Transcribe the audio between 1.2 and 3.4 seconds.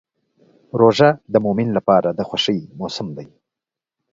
د مؤمن لپاره د خوښۍ موسم دی.